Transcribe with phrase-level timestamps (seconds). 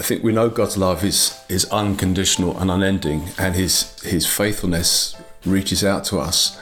[0.00, 5.14] I think we know God's love is is unconditional and unending, and His His faithfulness
[5.44, 6.58] reaches out to us.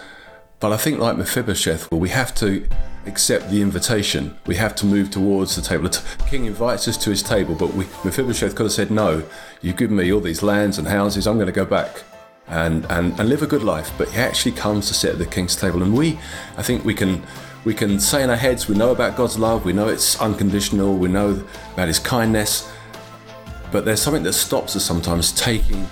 [0.58, 2.66] But I think, like Mephibosheth, well, we have to
[3.06, 4.36] accept the invitation.
[4.46, 5.88] We have to move towards the table.
[5.88, 9.22] The king invites us to his table, but we, Mephibosheth could have said, "No,
[9.62, 11.28] you've given me all these lands and houses.
[11.28, 12.02] I'm going to go back."
[12.48, 15.26] And, and, and live a good life, but he actually comes to sit at the
[15.26, 15.82] king's table.
[15.82, 16.18] And we,
[16.56, 17.22] I think we can
[17.64, 20.96] we can say in our heads we know about God's love, we know it's unconditional,
[20.96, 21.44] we know
[21.74, 22.66] about His kindness,
[23.70, 25.86] but there's something that stops us sometimes taking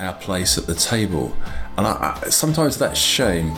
[0.00, 1.34] our place at the table.
[1.78, 3.56] And I, I, sometimes that's shame.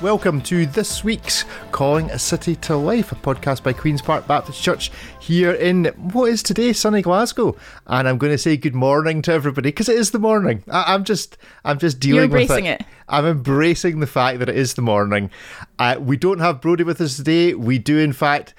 [0.00, 4.60] Welcome to this week's Calling a City to Life, a podcast by Queen's Park Baptist
[4.60, 4.90] Church
[5.20, 7.56] here in what is today sunny Glasgow.
[7.86, 10.64] And I'm going to say good morning to everybody because it is the morning.
[10.70, 12.80] I, am just, I'm just dealing You're embracing with it.
[12.82, 12.86] it.
[13.08, 15.30] I'm embracing the fact that it is the morning.
[15.78, 17.54] Uh, we don't have Brody with us today.
[17.54, 18.54] We do, in fact,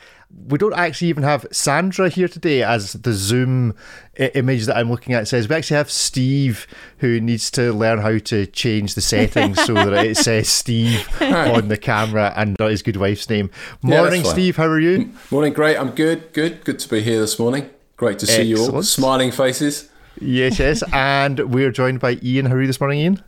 [0.47, 3.75] we don't actually even have Sandra here today, as the Zoom
[4.19, 5.47] uh, image that I'm looking at says.
[5.47, 6.67] We actually have Steve,
[6.97, 11.67] who needs to learn how to change the settings so that it says Steve on
[11.67, 13.49] the camera and not his good wife's name.
[13.81, 14.57] Morning, yeah, Steve.
[14.57, 15.11] How are you?
[15.31, 15.77] Morning, great.
[15.77, 16.33] I'm good.
[16.33, 16.63] Good.
[16.65, 17.69] Good to be here this morning.
[17.95, 18.71] Great to see Excellent.
[18.71, 18.83] you all.
[18.83, 19.89] Smiling faces.
[20.19, 20.83] Yes, yes.
[20.93, 22.47] and we're joined by Ian.
[22.47, 23.23] How are you this morning, Ian?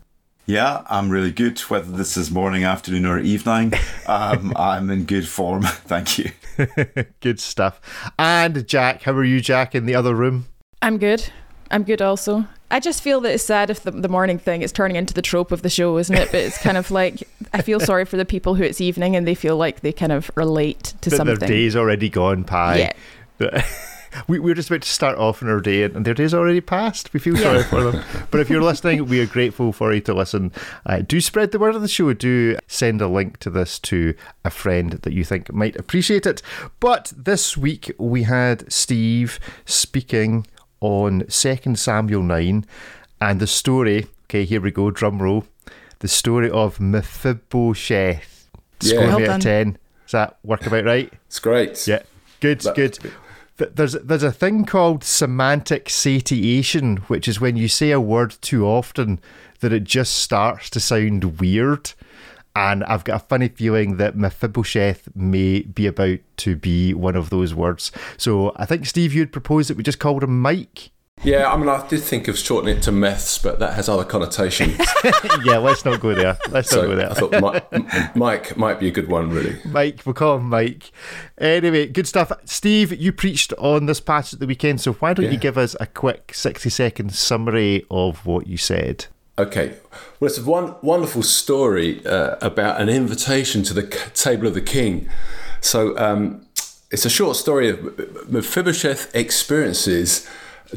[0.46, 1.58] Yeah, I'm really good.
[1.60, 3.72] Whether this is morning, afternoon, or evening,
[4.06, 5.62] um, I'm in good form.
[5.64, 6.30] Thank you.
[7.20, 7.80] good stuff.
[8.18, 10.46] And Jack, how are you, Jack, in the other room?
[10.80, 11.30] I'm good.
[11.70, 12.46] I'm good also.
[12.70, 15.22] I just feel that it's sad if the, the morning thing is turning into the
[15.22, 16.30] trope of the show, isn't it?
[16.30, 19.26] But it's kind of like I feel sorry for the people who it's evening and
[19.26, 21.38] they feel like they kind of relate to but something.
[21.38, 22.92] Their day's already gone, pie.
[23.40, 23.64] Yeah.
[24.28, 27.12] We, we're just about to start off in our day and their day's already passed.
[27.12, 28.04] We feel sorry for them.
[28.30, 30.52] But if you're listening, we are grateful for you to listen.
[30.84, 32.12] Uh, do spread the word of the show.
[32.12, 36.42] Do send a link to this to a friend that you think might appreciate it.
[36.80, 40.46] But this week we had Steve speaking
[40.80, 42.64] on 2 Samuel 9
[43.20, 44.06] and the story.
[44.24, 45.44] Okay, here we go, drum roll.
[46.00, 48.50] The story of Mephibosheth.
[48.82, 48.90] Yeah.
[48.90, 49.78] Score well me out of 10.
[50.04, 51.12] Does that work about right?
[51.26, 51.86] It's great.
[51.86, 52.02] Yeah.
[52.40, 52.98] Good, That's good.
[53.00, 53.12] good
[53.56, 58.66] there's there's a thing called semantic satiation, which is when you say a word too
[58.66, 59.20] often
[59.60, 61.92] that it just starts to sound weird.
[62.54, 67.28] And I've got a funny feeling that Mephibosheth may be about to be one of
[67.28, 67.92] those words.
[68.16, 70.90] So I think Steve, you'd propose that we just called him Mike.
[71.24, 74.04] Yeah, I mean, I did think of shortening it to meths, but that has other
[74.04, 74.78] connotations.
[75.44, 76.38] yeah, let's not go there.
[76.50, 77.10] Let's so not go there.
[77.10, 79.58] I thought Mike, Mike, might be a good one, really.
[79.64, 80.90] Mike, we'll call him Mike.
[81.38, 82.30] Anyway, good stuff.
[82.44, 85.32] Steve, you preached on this passage at the weekend, so why don't yeah.
[85.32, 89.06] you give us a quick 60 second summary of what you said?
[89.38, 89.74] Okay.
[90.20, 93.82] Well, it's a one, wonderful story uh, about an invitation to the
[94.14, 95.08] table of the king.
[95.60, 96.46] So um,
[96.90, 100.28] it's a short story of Mephibosheth experiences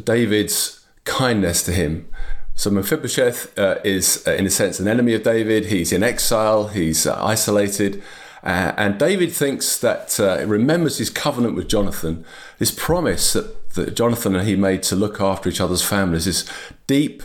[0.04, 2.08] David's kindness to him.
[2.56, 5.68] So Mephibosheth uh, is, uh, in a sense, an enemy of David.
[5.68, 6.68] He's in exile.
[6.68, 8.04] He's uh, isolated.
[8.44, 12.26] Uh, and David thinks that uh, remembers his covenant with Jonathan,
[12.58, 16.50] this promise that, that Jonathan and he made to look after each other's families, this
[16.88, 17.24] deep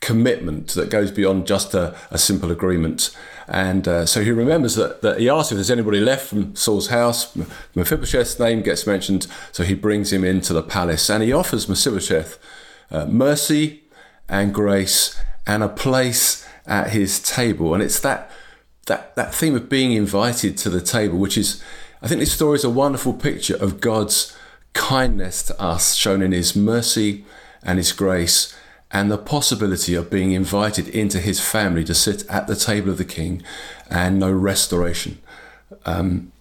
[0.00, 3.16] commitment that goes beyond just a, a simple agreement.
[3.48, 6.88] And uh, so he remembers that, that he asks if there's anybody left from Saul's
[6.88, 7.36] house.
[7.74, 12.38] Mephibosheth's name gets mentioned, so he brings him into the palace and he offers Mephibosheth
[12.90, 13.84] uh, mercy
[14.28, 17.72] and grace and a place at his table.
[17.72, 18.30] And it's that,
[18.86, 21.62] that, that theme of being invited to the table, which is,
[22.02, 24.36] I think this story is a wonderful picture of God's
[24.72, 27.24] kindness to us, shown in his mercy
[27.62, 28.56] and his grace
[28.92, 32.98] and the possibility of being invited into his family to sit at the table of
[32.98, 33.42] the king
[33.90, 35.18] and no restoration.
[35.84, 36.32] Um,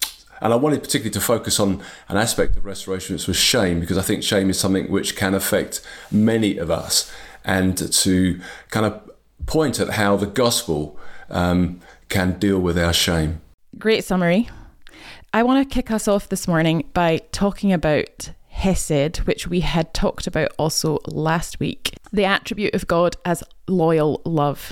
[0.42, 3.98] and I wanted particularly to focus on an aspect of restoration, which was shame, because
[3.98, 7.12] I think shame is something which can affect many of us,
[7.44, 8.40] and to
[8.70, 9.10] kind of
[9.46, 11.80] point at how the gospel um,
[12.10, 13.42] can deal with our shame.
[13.78, 14.50] Great summary.
[15.34, 19.94] I want to kick us off this morning by talking about Hesed, which we had
[19.94, 24.72] talked about also last week, the attribute of God as loyal love.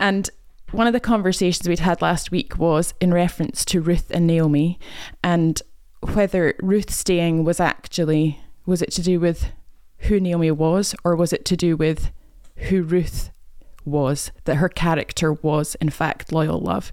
[0.00, 0.28] And
[0.72, 4.80] one of the conversations we'd had last week was in reference to Ruth and Naomi
[5.22, 5.62] and
[6.12, 9.52] whether Ruth staying was actually was it to do with
[10.00, 12.10] who Naomi was or was it to do with
[12.56, 13.30] who Ruth
[13.84, 16.92] was that her character was in fact loyal love.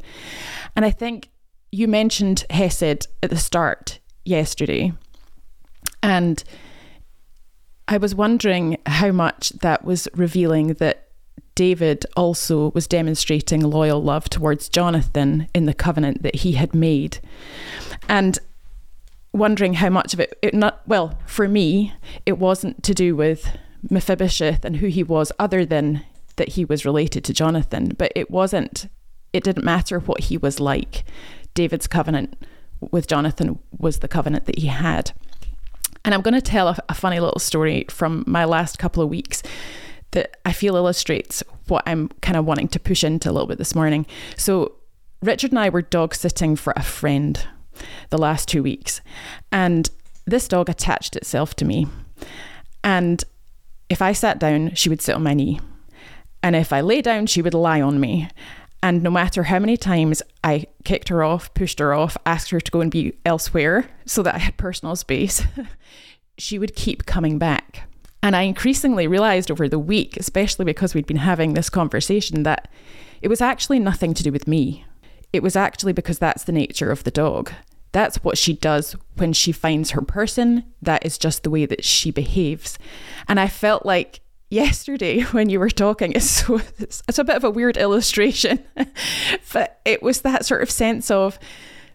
[0.75, 1.29] And I think
[1.71, 4.93] you mentioned Hesed at the start yesterday
[6.05, 6.43] and
[7.87, 11.07] I was wondering how much that was revealing that
[11.55, 17.19] David also was demonstrating loyal love towards Jonathan in the covenant that he had made.
[18.09, 18.37] And
[19.33, 21.93] wondering how much of it, it not well for me
[22.25, 23.57] it wasn't to do with
[23.89, 26.03] Mephibosheth and who he was other than
[26.37, 27.93] that he was related to Jonathan.
[27.97, 28.87] But it wasn't
[29.33, 31.03] it didn't matter what he was like.
[31.53, 32.45] David's covenant
[32.91, 35.11] with Jonathan was the covenant that he had
[36.05, 39.09] and I'm going to tell a, a funny little story from my last couple of
[39.09, 39.43] weeks
[40.11, 43.57] that I feel illustrates what I'm kind of wanting to push into a little bit
[43.57, 44.05] this morning
[44.37, 44.75] so
[45.21, 47.45] Richard and I were dog sitting for a friend
[48.09, 49.01] the last two weeks.
[49.51, 49.89] And
[50.25, 51.87] this dog attached itself to me.
[52.83, 53.23] And
[53.89, 55.59] if I sat down, she would sit on my knee.
[56.43, 58.29] And if I lay down, she would lie on me.
[58.83, 62.61] And no matter how many times I kicked her off, pushed her off, asked her
[62.61, 65.43] to go and be elsewhere so that I had personal space,
[66.37, 67.89] she would keep coming back.
[68.21, 72.67] And I increasingly realized over the week, especially because we'd been having this conversation, that
[73.21, 74.85] it was actually nothing to do with me.
[75.31, 77.51] It was actually because that's the nature of the dog.
[77.91, 80.65] That's what she does when she finds her person.
[80.81, 82.77] That is just the way that she behaves.
[83.27, 87.43] And I felt like yesterday when you were talking, it's, so, it's a bit of
[87.43, 88.63] a weird illustration,
[89.53, 91.39] but it was that sort of sense of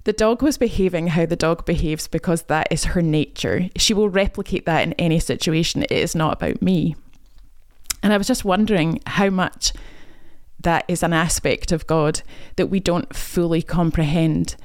[0.04, 3.68] the dog was behaving how the dog behaves because that is her nature.
[3.76, 5.82] She will replicate that in any situation.
[5.82, 6.96] It is not about me.
[8.02, 9.72] And I was just wondering how much
[10.58, 12.22] that is an aspect of God
[12.56, 14.56] that we don't fully comprehend.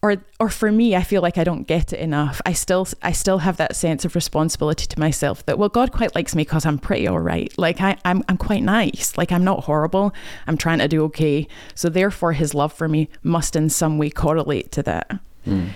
[0.00, 2.40] Or, or for me, I feel like I don't get it enough.
[2.46, 6.14] I still, I still have that sense of responsibility to myself that well, God quite
[6.14, 7.52] likes me because I'm pretty all right.
[7.58, 9.18] Like I, I'm, I'm quite nice.
[9.18, 10.14] Like I'm not horrible.
[10.46, 11.48] I'm trying to do okay.
[11.74, 15.18] So therefore, His love for me must in some way correlate to that.
[15.44, 15.70] Mm.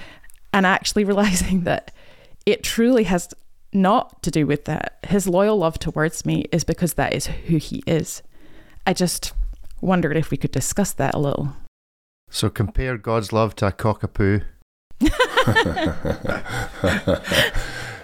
[0.53, 1.93] And actually realizing that
[2.47, 3.29] it truly has
[3.73, 4.99] not to do with that.
[5.05, 8.23] His loyal love towards me is because that is who He is.
[8.87, 9.33] I just
[9.81, 11.55] wondered if we could discuss that a little.
[12.33, 14.43] So compare God's love to a cockapoo.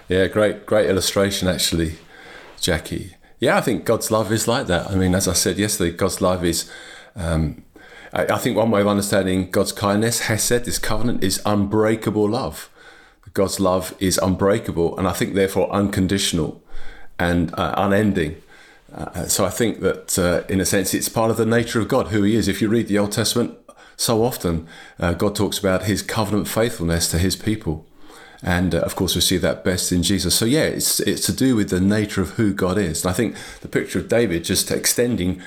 [0.07, 1.95] yeah, great, great illustration, actually,
[2.61, 3.15] Jackie.
[3.39, 4.91] Yeah, I think God's love is like that.
[4.91, 6.69] I mean, as I said yesterday, God's love is.
[7.15, 7.63] Um,
[8.13, 12.69] I, I think one way of understanding God's kindness, Hesed, this covenant, is unbreakable love.
[13.33, 16.61] God's love is unbreakable, and I think therefore unconditional
[17.17, 18.39] and uh, unending.
[18.93, 21.87] Uh, so I think that, uh, in a sense, it's part of the nature of
[21.87, 22.47] God, who He is.
[22.47, 23.57] If you read the Old Testament,
[23.99, 24.65] so often
[24.97, 27.85] uh, God talks about His covenant faithfulness to His people,
[28.41, 30.35] and uh, of course we see that best in Jesus.
[30.35, 33.03] So yeah, it's it's to do with the nature of who God is.
[33.03, 35.41] And I think the picture of David just extending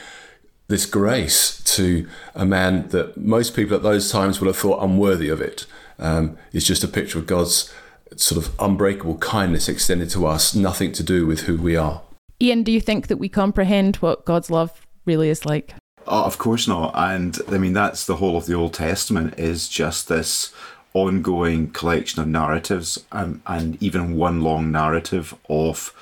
[0.68, 5.30] this grace to a man that most people at those times would have thought unworthy
[5.30, 5.66] of it
[5.98, 7.72] um, is just a picture of God's
[8.16, 12.02] sort of unbreakable kindness extended to us, nothing to do with who we are.
[12.40, 15.74] Ian, do you think that we comprehend what God's love really is like?
[16.06, 16.92] Oh, of course not.
[16.94, 20.52] And I mean, that's the whole of the Old Testament is just this
[20.94, 25.94] ongoing collection of narratives um, and even one long narrative of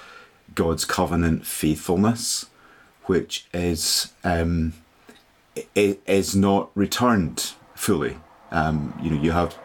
[0.54, 2.46] God's covenant faithfulness,
[3.04, 4.72] which is um,
[5.74, 8.16] is not returned fully.
[8.50, 9.56] Um, you know, you have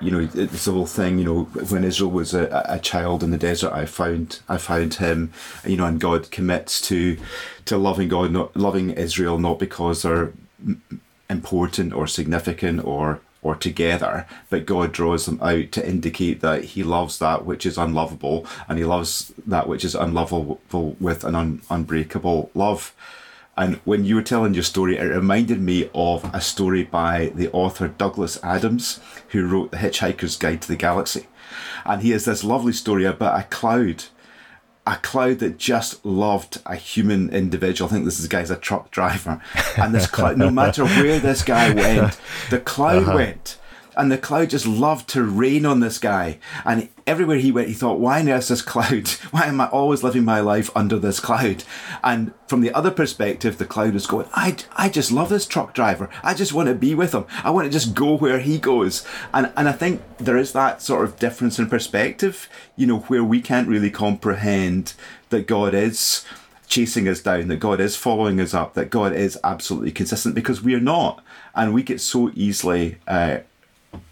[0.00, 3.38] you know this whole thing you know when israel was a, a child in the
[3.38, 5.30] desert i found i found him
[5.64, 7.16] you know and god commits to
[7.64, 10.32] to loving god not loving israel not because they're
[11.28, 16.82] important or significant or or together but god draws them out to indicate that he
[16.82, 20.60] loves that which is unlovable and he loves that which is unlovable
[20.98, 22.94] with an un- unbreakable love
[23.60, 27.50] and when you were telling your story, it reminded me of a story by the
[27.52, 31.26] author Douglas Adams, who wrote The Hitchhiker's Guide to the Galaxy.
[31.84, 34.04] And he has this lovely story about a cloud,
[34.86, 37.90] a cloud that just loved a human individual.
[37.90, 39.42] I think this guy's a truck driver.
[39.76, 43.14] And this cloud, no matter where this guy went, the cloud uh-huh.
[43.14, 43.58] went
[43.96, 46.38] and the cloud just loved to rain on this guy.
[46.64, 49.08] And everywhere he went, he thought, why now is this cloud?
[49.32, 51.64] Why am I always living my life under this cloud?
[52.04, 55.74] And from the other perspective, the cloud was going, I, I just love this truck
[55.74, 56.08] driver.
[56.22, 57.26] I just want to be with him.
[57.42, 59.04] I want to just go where he goes.
[59.34, 63.24] And, and I think there is that sort of difference in perspective, you know, where
[63.24, 64.94] we can't really comprehend
[65.30, 66.24] that God is
[66.68, 70.62] chasing us down, that God is following us up, that God is absolutely consistent because
[70.62, 71.24] we are not.
[71.56, 73.38] And we get so easily uh,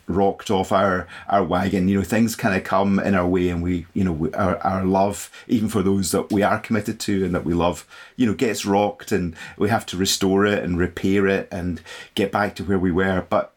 [0.07, 1.89] rocked off our our wagon.
[1.89, 4.59] You know, things kind of come in our way, and we, you know, we, our
[4.59, 8.27] our love, even for those that we are committed to and that we love, you
[8.27, 11.81] know, gets rocked, and we have to restore it and repair it and
[12.15, 13.27] get back to where we were.
[13.29, 13.53] But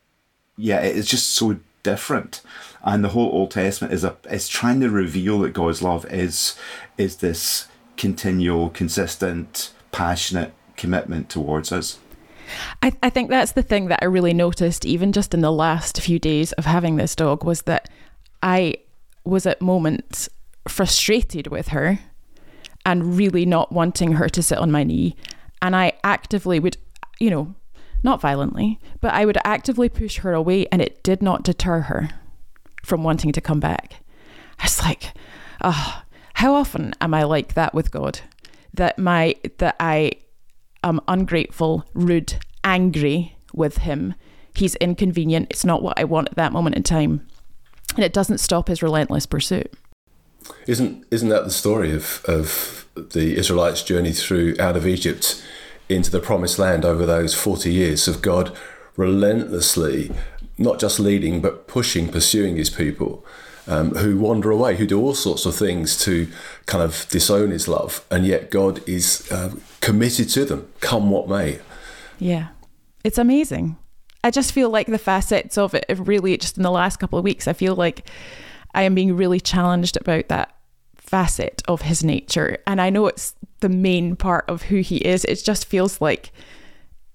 [0.57, 2.41] yeah, it's just so different.
[2.83, 6.55] And the whole Old Testament is a is trying to reveal that God's love is
[6.97, 11.99] is this continual, consistent, passionate commitment towards us.
[12.81, 16.01] I, I think that's the thing that I really noticed, even just in the last
[16.01, 17.89] few days of having this dog, was that
[18.41, 18.75] I
[19.23, 20.29] was at moments
[20.67, 21.99] frustrated with her
[22.85, 25.15] and really not wanting her to sit on my knee.
[25.61, 26.77] And I actively would,
[27.19, 27.53] you know,
[28.03, 32.09] not violently, but I would actively push her away and it did not deter her
[32.83, 34.03] from wanting to come back.
[34.59, 35.13] I was like,
[35.63, 36.03] oh,
[36.35, 38.21] how often am I like that with God?
[38.73, 40.13] That my that I
[40.83, 44.15] am ungrateful, rude, angry with him.
[44.53, 45.47] He's inconvenient.
[45.49, 47.27] It's not what I want at that moment in time.
[47.95, 49.73] And it doesn't stop his relentless pursuit.
[50.67, 55.43] Isn't isn't that the story of, of the Israelites' journey through out of Egypt
[55.87, 58.55] into the promised land over those 40 years of God
[58.95, 60.11] relentlessly
[60.57, 63.25] not just leading but pushing, pursuing his people
[63.71, 66.27] um, who wander away, who do all sorts of things to
[66.65, 71.29] kind of disown his love, and yet God is uh, committed to them, come what
[71.29, 71.59] may.
[72.19, 72.49] Yeah,
[73.03, 73.77] it's amazing.
[74.23, 77.23] I just feel like the facets of it, really, just in the last couple of
[77.23, 78.07] weeks, I feel like
[78.75, 80.53] I am being really challenged about that
[80.97, 82.57] facet of his nature.
[82.67, 85.25] And I know it's the main part of who he is.
[85.25, 86.31] It just feels like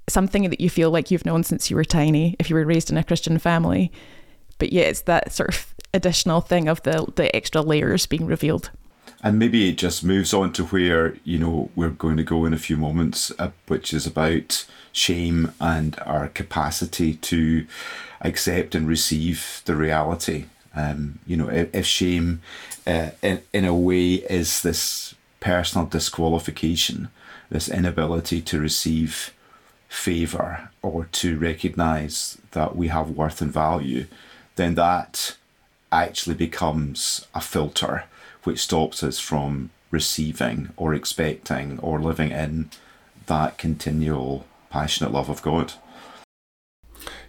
[0.09, 2.91] something that you feel like you've known since you were tiny, if you were raised
[2.91, 3.93] in a Christian family.
[4.59, 8.71] But yeah, it's that sort of additional thing of the the extra layers being revealed.
[9.23, 12.55] And maybe it just moves on to where you know we're going to go in
[12.55, 17.67] a few moments, uh, which is about shame and our capacity to
[18.21, 20.47] accept and receive the reality.
[20.75, 22.41] Um, you know, if, if shame,
[22.87, 27.09] uh, in in a way, is this personal disqualification,
[27.51, 29.33] this inability to receive
[29.89, 34.07] favor or to recognize that we have worth and value,
[34.57, 35.37] then that
[35.93, 38.05] actually becomes a filter
[38.45, 42.71] which stops us from receiving or expecting or living in
[43.27, 45.73] that continual passionate love of God.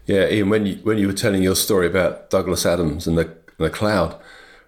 [0.06, 3.36] Yeah, Ian, when you when you were telling your story about Douglas Adams and the
[3.58, 4.16] the cloud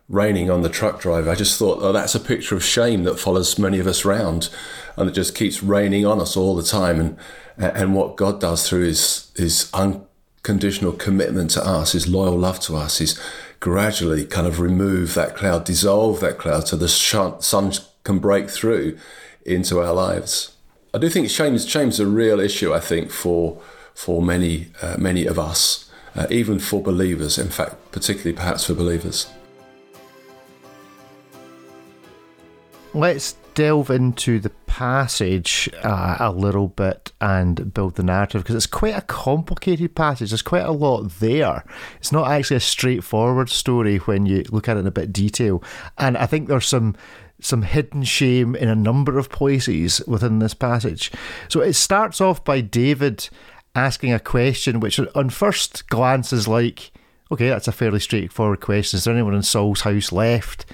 [0.09, 3.19] raining on the truck driver, I just thought, oh, that's a picture of shame that
[3.19, 4.49] follows many of us round,
[4.97, 6.99] and it just keeps raining on us all the time.
[6.99, 7.17] And
[7.57, 12.75] and what God does through His His unconditional commitment to us, His loyal love to
[12.75, 13.19] us, is
[13.59, 17.71] gradually kind of remove that cloud, dissolve that cloud so the sun
[18.03, 18.97] can break through
[19.45, 20.55] into our lives.
[20.93, 22.73] I do think shame is a real issue.
[22.73, 23.61] I think for
[23.93, 27.37] for many uh, many of us, uh, even for believers.
[27.37, 29.27] In fact, particularly perhaps for believers.
[32.93, 38.65] Let's delve into the passage uh, a little bit and build the narrative because it's
[38.65, 40.29] quite a complicated passage.
[40.29, 41.65] There's quite a lot there.
[41.97, 45.63] It's not actually a straightforward story when you look at it in a bit detail.
[45.97, 46.95] And I think there's some
[47.41, 51.11] some hidden shame in a number of places within this passage.
[51.47, 53.29] So it starts off by David
[53.75, 56.91] asking a question which on first glance is like,
[57.31, 58.97] okay, that's a fairly straightforward question.
[58.97, 60.65] Is there anyone in Saul's house left?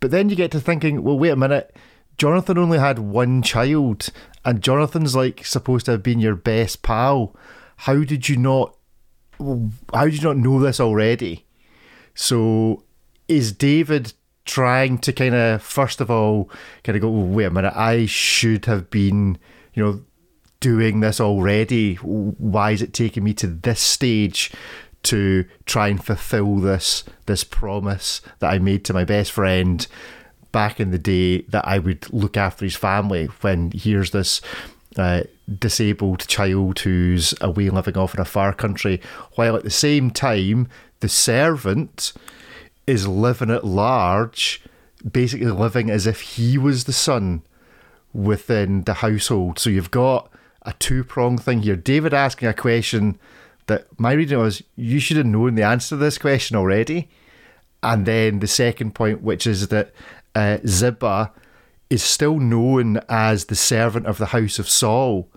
[0.00, 1.74] But then you get to thinking, well, wait a minute
[2.18, 4.08] Jonathan only had one child,
[4.44, 7.36] and Jonathan's like supposed to have been your best pal.
[7.78, 8.76] How did you not?
[9.38, 11.44] How did you not know this already?
[12.14, 12.84] So,
[13.28, 14.14] is David
[14.46, 16.48] trying to kind of first of all
[16.84, 19.38] kind of go, oh, wait a minute, I should have been,
[19.74, 20.00] you know,
[20.60, 21.96] doing this already.
[21.96, 24.52] Why is it taking me to this stage
[25.02, 29.86] to try and fulfill this this promise that I made to my best friend?
[30.52, 34.40] Back in the day that I would look after his family when here's this
[34.96, 35.22] uh,
[35.58, 39.00] disabled child who's away living off in a far country,
[39.34, 40.68] while at the same time,
[41.00, 42.12] the servant
[42.86, 44.62] is living at large,
[45.10, 47.42] basically living as if he was the son
[48.12, 49.58] within the household.
[49.58, 50.30] So you've got
[50.62, 51.76] a two pronged thing here.
[51.76, 53.18] David asking a question
[53.66, 57.08] that my reading was, you should have known the answer to this question already.
[57.82, 59.92] And then the second point, which is that
[60.36, 61.32] uh, Ziba
[61.88, 65.30] is still known as the servant of the house of Saul,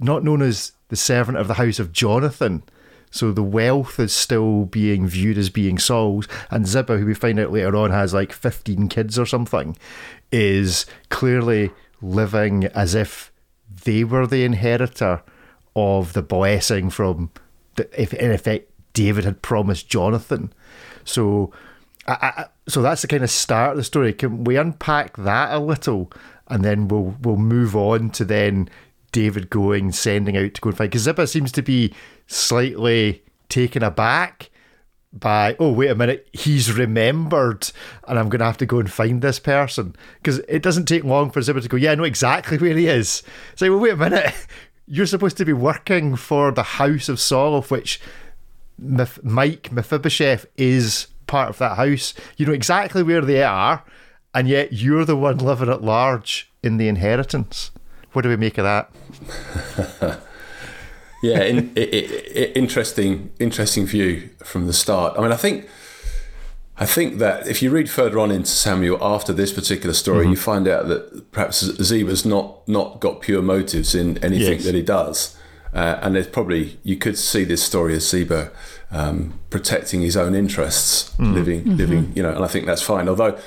[0.00, 2.64] not known as the servant of the house of Jonathan.
[3.12, 7.38] So the wealth is still being viewed as being Saul's, and Ziba, who we find
[7.38, 9.76] out later on has like 15 kids or something,
[10.32, 11.70] is clearly
[12.02, 13.32] living as if
[13.84, 15.22] they were the inheritor
[15.76, 17.30] of the blessing from,
[17.76, 20.52] the, if in effect, David had promised Jonathan.
[21.04, 21.52] So
[22.08, 24.12] I, so that's the kind of start of the story.
[24.12, 26.10] Can we unpack that a little,
[26.48, 28.68] and then we'll we'll move on to then
[29.12, 31.94] David going sending out to go and find because Ziba seems to be
[32.26, 34.50] slightly taken aback
[35.12, 37.70] by oh wait a minute he's remembered
[38.08, 41.04] and I'm going to have to go and find this person because it doesn't take
[41.04, 43.22] long for Ziba to go yeah I know exactly where he is.
[43.54, 44.34] Say well wait a minute
[44.88, 48.00] you're supposed to be working for the house of Saul of which
[48.76, 52.14] Mike Mephibosheth is part of that house.
[52.36, 53.82] You know exactly where they are,
[54.32, 57.72] and yet you're the one living at large in the inheritance.
[58.12, 60.20] What do we make of that?
[61.24, 65.18] yeah, in, interesting, interesting view from the start.
[65.18, 65.68] I mean, I think
[66.76, 70.30] I think that if you read further on into Samuel after this particular story, mm-hmm.
[70.30, 74.64] you find out that perhaps Ziba's not not got pure motives in anything yes.
[74.66, 75.36] that he does,
[75.74, 78.52] uh, and there's probably you could see this story as Ziba
[78.90, 81.34] um, protecting his own interests, mm.
[81.34, 81.76] living mm-hmm.
[81.76, 83.08] living, you know, and I think that's fine.
[83.08, 83.38] Although,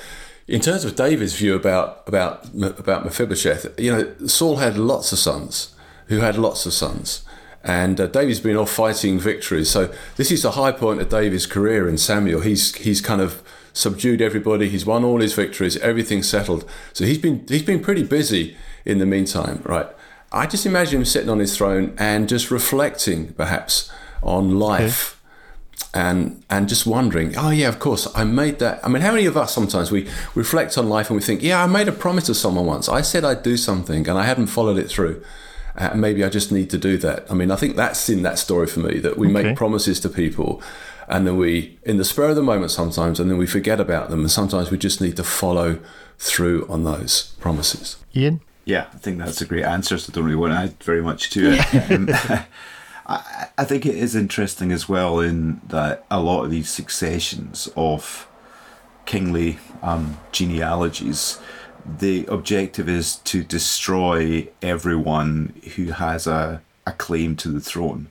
[0.46, 5.18] in terms of David's view about about about Mephibosheth, you know, Saul had lots of
[5.18, 5.74] sons
[6.08, 7.22] who had lots of sons.
[7.64, 9.68] And uh, David's been off fighting victories.
[9.68, 12.42] So this is the high point of David's career in Samuel.
[12.42, 13.42] He's he's kind of
[13.72, 14.68] subdued everybody.
[14.68, 15.76] He's won all his victories.
[15.78, 16.68] Everything's settled.
[16.92, 19.88] So he's been he's been pretty busy in the meantime, right?
[20.32, 23.90] I just imagine him sitting on his throne and just reflecting, perhaps,
[24.22, 25.14] on life.
[25.14, 25.14] Okay.
[25.94, 28.84] And and just wondering, oh yeah, of course, I made that.
[28.84, 31.62] I mean, how many of us sometimes we reflect on life and we think, yeah,
[31.62, 32.88] I made a promise to someone once.
[32.88, 35.22] I said I'd do something and I hadn't followed it through
[35.78, 37.30] uh, maybe I just need to do that.
[37.30, 39.44] I mean, I think that's in that story for me that we okay.
[39.44, 40.60] make promises to people
[41.08, 44.10] and then we, in the spur of the moment sometimes, and then we forget about
[44.10, 44.20] them.
[44.20, 45.78] And sometimes we just need to follow
[46.18, 47.96] through on those promises.
[48.14, 48.40] Ian?
[48.68, 49.96] Yeah, I think that's a great answer.
[49.98, 51.90] So I don't really want to add very much to it.
[51.90, 52.08] um,
[53.06, 57.68] I, I think it is interesting as well in that a lot of these successions
[57.76, 58.28] of
[59.06, 61.38] kingly um, genealogies
[61.98, 68.08] the objective is to destroy everyone who has a, a claim to the throne.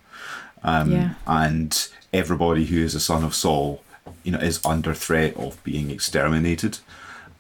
[0.64, 1.14] Um, yeah.
[1.28, 3.84] And everybody who is a son of Saul,
[4.24, 6.80] you know, is under threat of being exterminated.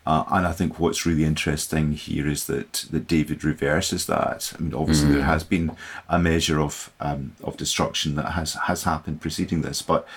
[0.07, 4.53] Uh, and I think what's really interesting here is that, that David reverses that.
[4.57, 5.15] I mean, obviously mm.
[5.15, 5.75] there has been
[6.07, 10.07] a measure of um, of destruction that has has happened preceding this, but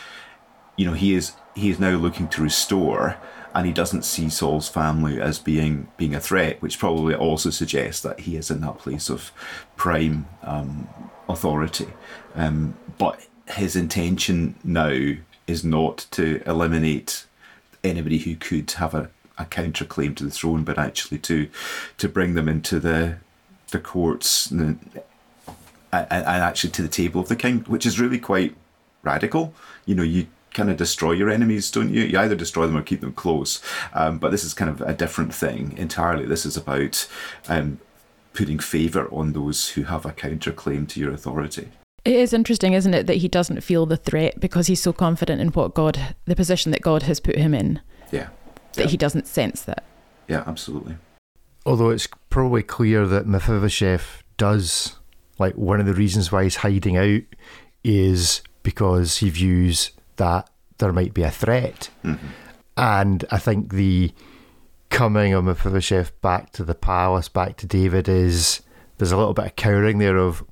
[0.76, 3.16] you know he is he is now looking to restore
[3.52, 8.00] and he doesn't see Saul's family as being being a threat, which probably also suggests
[8.03, 9.33] that he is in that place of
[9.74, 10.88] prime um,
[11.29, 11.88] authority.
[12.37, 15.14] Um, but his intention now
[15.48, 17.26] is not to eliminate
[17.83, 21.48] anybody who could have a, a counterclaim to the throne, but actually to
[21.98, 23.16] to bring them into the
[23.70, 24.79] the courts and,
[25.92, 28.55] and, and actually to the table of the king, which is really quite
[29.03, 29.55] radical.
[29.87, 32.03] You know, you kind of destroy your enemies, don't you?
[32.03, 33.62] You either destroy them or keep them close.
[33.94, 36.26] Um, but this is kind of a different thing entirely.
[36.26, 37.09] This is about
[37.48, 37.81] um,
[38.35, 41.68] putting favour on those who have a counterclaim to your authority.
[42.05, 45.40] It is interesting, isn't it, that he doesn't feel the threat because he's so confident
[45.40, 47.81] in what God, the position that God has put him in.
[48.11, 48.29] Yeah.
[48.81, 48.93] That yeah.
[48.93, 49.85] he doesn't sense that.
[50.27, 50.97] Yeah, absolutely.
[51.66, 54.97] Although it's probably clear that Mephibosheth does,
[55.38, 57.23] like, one of the reasons why he's hiding out
[57.85, 61.90] is because he views that there might be a threat.
[62.03, 62.27] Mm-hmm.
[62.79, 64.12] And I think the
[64.88, 68.62] coming of Mephibosheth back to the palace, back to David, is
[68.97, 70.43] there's a little bit of cowering there of,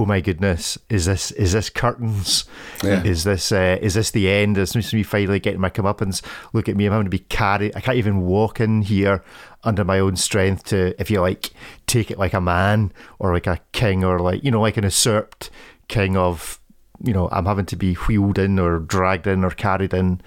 [0.00, 2.44] oh my goodness, is this is this curtains?
[2.82, 3.02] Yeah.
[3.04, 4.56] Is this uh, is this the end?
[4.56, 6.22] Is this me finally getting my comeuppance?
[6.52, 7.76] Look at me, I'm having to be carried.
[7.76, 9.22] I can't even walk in here
[9.62, 11.50] under my own strength to, if you like,
[11.86, 14.84] take it like a man or like a king or like you know like an
[14.84, 15.50] usurped
[15.88, 16.60] king of
[17.02, 20.20] you know, I'm having to be wheeled in or dragged in or carried in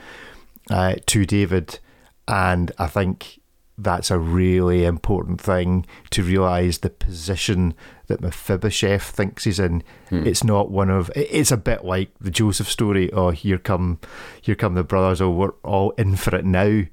[0.69, 1.79] uh, to David.
[2.27, 3.39] And I think
[3.83, 7.73] that's a really important thing to realise the position
[8.07, 9.83] that Mephibosheth thinks he's in.
[10.09, 10.25] Hmm.
[10.25, 11.11] It's not one of.
[11.15, 13.11] It's a bit like the Joseph story.
[13.11, 13.99] Oh, here come,
[14.41, 15.21] here come the brothers.
[15.21, 16.83] Oh, we're all in for it now.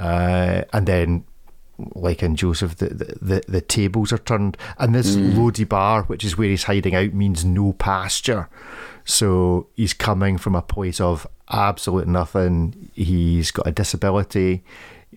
[0.00, 1.24] Uh, and then
[1.94, 2.88] like in Joseph, the,
[3.20, 4.56] the, the, tables are turned.
[4.78, 5.36] And this mm.
[5.36, 8.48] Lo-debar, which is where he's hiding out, means no pasture.
[9.04, 12.90] So he's coming from a place of absolute nothing.
[12.94, 14.64] He's got a disability.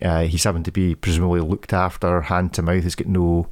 [0.02, 2.84] Uh, he's having to be presumably looked after hand to mouth.
[2.84, 3.48] He's got no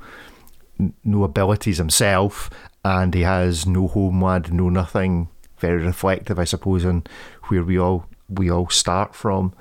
[1.04, 2.50] no abilities himself,
[2.84, 5.30] and he has no homeland, no nothing.
[5.60, 7.04] Very reflective, I suppose, on
[7.48, 9.54] where we all we all start from.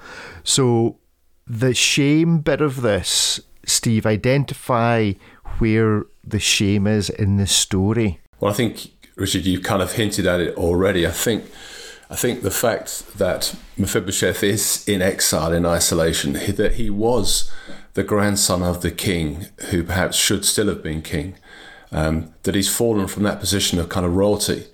[0.43, 0.99] So
[1.47, 5.13] the shame bit of this, Steve, identify
[5.59, 8.21] where the shame is in the story.
[8.41, 11.07] Well, I think Richard, you've kind of hinted at it already.
[11.07, 11.45] I think,
[12.13, 17.51] I think the fact that Mephibosheth is in exile, in isolation, that he was
[17.95, 21.37] the grandson of the king, who perhaps should still have been king,
[21.91, 24.67] um, that he's fallen from that position of kind of royalty,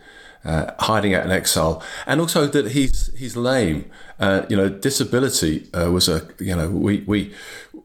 [0.44, 3.88] uh, hiding out in exile, and also that he's he's lame.
[4.18, 7.32] Uh, you know, disability uh, was a you know we we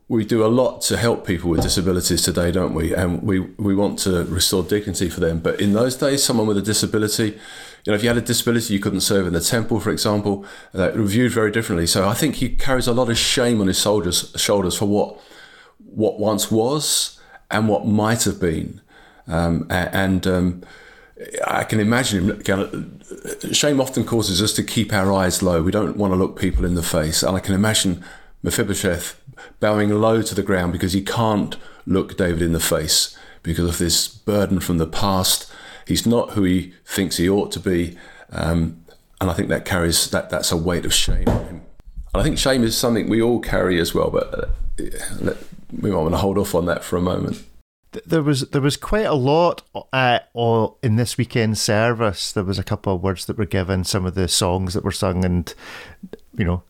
[0.08, 2.94] we do a lot to help people with disabilities today, don't we?
[2.94, 5.40] And we, we want to restore dignity for them.
[5.40, 7.40] But in those days, someone with a disability,
[7.86, 10.46] you know, if you had a disability, you couldn't serve in the temple, for example.
[10.74, 11.86] Uh, viewed very differently.
[11.86, 15.20] So I think he carries a lot of shame on his soldiers' shoulders for what
[15.78, 17.20] what once was
[17.52, 18.82] and what might have been.
[19.28, 20.64] Um, and um,
[21.46, 23.02] I can imagine him.
[23.52, 25.62] Shame often causes us to keep our eyes low.
[25.62, 27.22] We don't want to look people in the face.
[27.22, 28.04] And I can imagine
[28.42, 29.20] Mephibosheth
[29.60, 33.78] bowing low to the ground because he can't look David in the face because of
[33.78, 35.52] this burden from the past.
[35.88, 37.98] He's not who he thinks he ought to be.
[38.32, 38.84] Um,
[39.22, 41.62] and I think that carries that that's a weight of shame on him.
[42.14, 45.34] And I think shame is something we all carry as well, but uh,
[45.72, 47.44] we might want to hold off on that for a moment
[48.06, 50.20] there was there was quite a lot uh,
[50.82, 52.32] in this weekend service.
[52.32, 54.92] There was a couple of words that were given, some of the songs that were
[54.92, 55.54] sung, and
[56.36, 56.64] you know,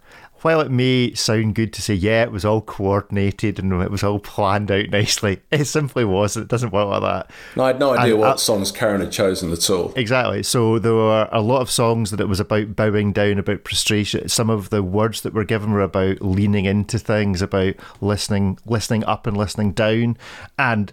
[0.43, 4.03] while it may sound good to say, yeah, it was all coordinated and it was
[4.03, 6.45] all planned out nicely, it simply wasn't.
[6.45, 7.31] It doesn't work like that.
[7.55, 9.93] No, I had no idea and, what songs Karen had chosen at all.
[9.95, 10.43] Exactly.
[10.43, 14.27] So there were a lot of songs that it was about bowing down, about prostration.
[14.29, 19.03] Some of the words that were given were about leaning into things, about listening, listening
[19.05, 20.17] up and listening down,
[20.59, 20.91] and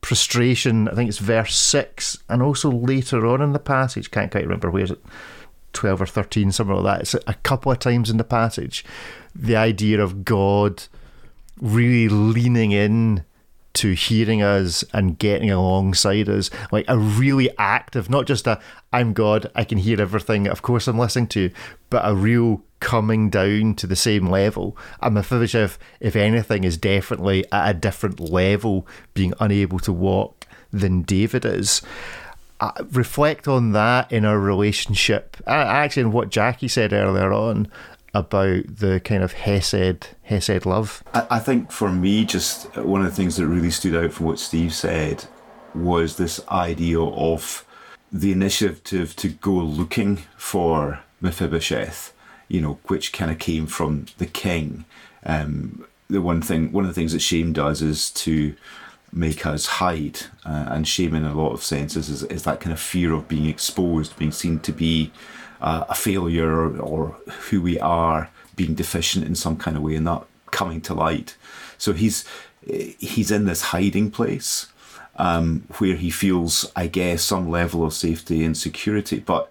[0.00, 0.88] prostration.
[0.88, 4.70] I think it's verse six, and also later on in the passage, can't quite remember
[4.70, 5.02] where is it,
[5.72, 7.00] twelve or thirteen, something like that.
[7.02, 8.84] It's a couple of times in the passage,
[9.34, 10.84] the idea of God
[11.60, 13.24] really leaning in
[13.72, 18.60] to hearing us and getting alongside us, like a really active, not just a
[18.92, 21.50] I'm God, I can hear everything, of course I'm listening to,
[21.88, 24.76] but a real coming down to the same level.
[25.00, 31.02] And Mephibosheth, if anything, is definitely at a different level, being unable to walk than
[31.02, 31.80] David is.
[32.92, 35.36] Reflect on that in our relationship.
[35.46, 37.68] Actually, in what Jackie said earlier on
[38.14, 41.02] about the kind of Hesed Hesed love.
[41.14, 44.38] I, think for me, just one of the things that really stood out from what
[44.38, 45.24] Steve said
[45.74, 47.64] was this idea of
[48.12, 52.12] the initiative to go looking for Mephibosheth,
[52.48, 54.84] you know, which kind of came from the king.
[55.24, 58.54] Um, the one thing, one of the things that shame does is to
[59.12, 62.72] make us hide, uh, and shame in a lot of senses is, is that kind
[62.72, 65.10] of fear of being exposed, being seen to be
[65.60, 67.16] uh, a failure or, or
[67.50, 71.36] who we are being deficient in some kind of way and not coming to light.
[71.78, 72.24] So he's
[72.62, 74.66] he's in this hiding place
[75.16, 79.18] um, where he feels, I guess, some level of safety and security.
[79.18, 79.50] But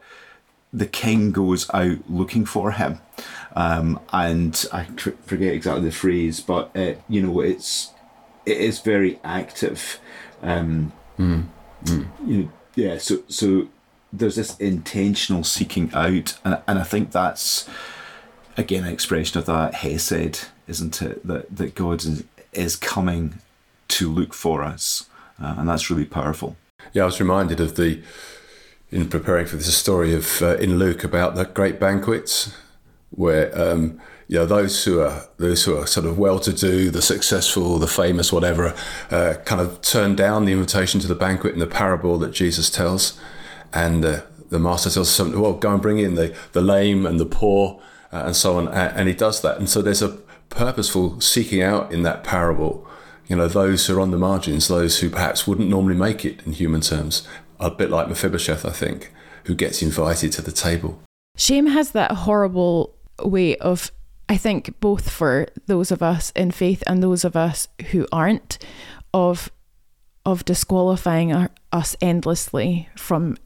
[0.71, 3.01] the king goes out looking for him,
[3.55, 4.85] um, and I
[5.25, 7.91] forget exactly the phrase, but uh, you know, it's
[8.49, 9.99] it is very active.
[10.41, 11.45] Um, mm.
[11.83, 12.07] Mm.
[12.25, 12.97] You know, yeah.
[12.97, 13.67] So so
[14.11, 17.69] there's this intentional seeking out, and, and I think that's
[18.57, 21.25] again an expression of that Hesed, isn't it?
[21.25, 23.39] That that God is, is coming
[23.89, 25.07] to look for us,
[25.41, 26.57] uh, and that's really powerful.
[26.93, 28.01] Yeah, I was reminded of the
[28.91, 32.55] in preparing for this story of uh, in Luke about the great banquets
[33.11, 37.77] where um, you know those who are those who are sort of well-to-do, the successful,
[37.77, 38.73] the famous, whatever,
[39.11, 42.69] uh, kind of turn down the invitation to the banquet in the parable that Jesus
[42.69, 43.19] tells,
[43.73, 47.19] and uh, the master tells them, "Well, go and bring in the the lame and
[47.19, 49.59] the poor." Uh, and so on, and he does that.
[49.59, 50.17] And so there's a
[50.49, 52.89] purposeful seeking out in that parable
[53.29, 56.41] you know, those who are on the margins, those who perhaps wouldn't normally make it
[56.45, 57.27] in human terms,
[57.59, 59.13] a bit like Mephibosheth, I think,
[59.43, 60.99] who gets invited to the table.
[61.37, 63.91] Shame has that horrible way of,
[64.29, 68.59] I think, both for those of us in faith and those of us who aren't,
[69.13, 69.51] of
[70.25, 73.37] of disqualifying our, us endlessly from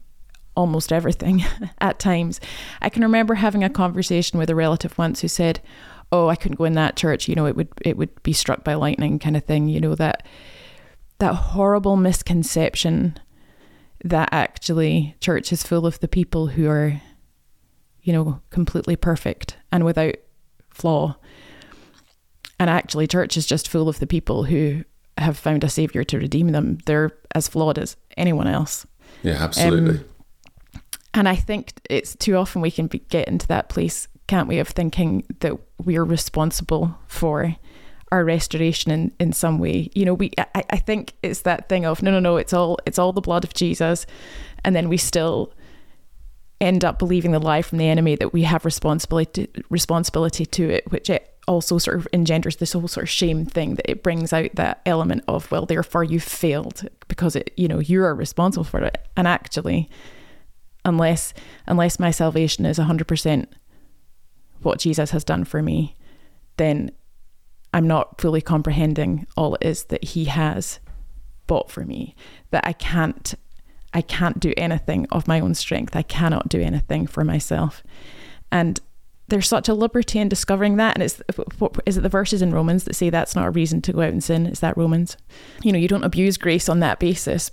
[0.54, 1.42] almost everything
[1.80, 2.40] at times.
[2.82, 5.60] I can remember having a conversation with a relative once who said,
[6.12, 7.28] "Oh, I couldn't go in that church.
[7.28, 9.68] You know, it would it would be struck by lightning, kind of thing.
[9.68, 10.26] You know that
[11.18, 13.18] that horrible misconception
[14.04, 17.00] that actually church is full of the people who are,
[18.02, 20.16] you know, completely perfect and without
[20.74, 21.16] flaw.
[22.58, 24.84] And actually, church is just full of the people who
[25.18, 26.78] have found a savior to redeem them.
[26.86, 28.86] They're as flawed as anyone else.
[29.22, 29.98] Yeah, absolutely.
[29.98, 30.04] Um,
[31.14, 34.58] and I think it's too often we can be, get into that place, can't we,
[34.58, 37.54] of thinking that we're responsible for
[38.10, 39.90] our restoration in, in some way.
[39.94, 42.78] You know, we I, I think it's that thing of no no no, it's all
[42.86, 44.06] it's all the blood of Jesus
[44.64, 45.52] and then we still
[46.60, 50.90] end up believing the lie from the enemy that we have responsibility responsibility to it,
[50.90, 54.32] which it also sort of engenders this whole sort of shame thing that it brings
[54.32, 58.64] out that element of well therefore you failed because it you know you are responsible
[58.64, 59.06] for it.
[59.16, 59.90] And actually
[60.84, 61.34] unless
[61.66, 63.46] unless my salvation is 100%
[64.62, 65.96] what Jesus has done for me
[66.56, 66.90] then
[67.74, 70.78] I'm not fully comprehending all it is that he has
[71.48, 72.14] bought for me,
[72.50, 73.34] that I can't
[73.94, 75.94] I can't do anything of my own strength.
[75.94, 77.82] I cannot do anything for myself.
[78.50, 78.80] And
[79.28, 80.96] there's such a liberty in discovering that.
[80.96, 81.22] And it's,
[81.86, 84.10] is it the verses in Romans that say that's not a reason to go out
[84.10, 84.46] and sin?
[84.46, 85.16] Is that Romans?
[85.62, 87.50] You know, you don't abuse grace on that basis,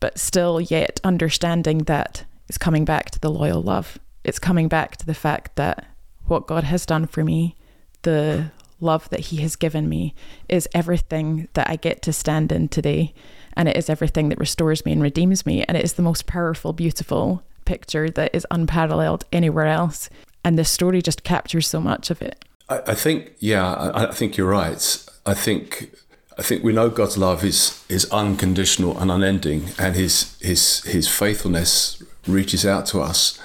[0.00, 3.98] but still yet understanding that it's coming back to the loyal love.
[4.24, 5.86] It's coming back to the fact that
[6.26, 7.56] what God has done for me,
[8.02, 10.14] the love that He has given me,
[10.48, 13.14] is everything that I get to stand in today.
[13.54, 15.64] And it is everything that restores me and redeems me.
[15.64, 20.08] And it is the most powerful, beautiful picture that is unparalleled anywhere else
[20.44, 22.44] and the story just captures so much of it.
[22.68, 25.06] I, I think, yeah, I, I, think you're right.
[25.26, 25.94] I think,
[26.38, 31.08] I think we know God's love is is unconditional and unending, and His His His
[31.08, 33.38] faithfulness reaches out to us.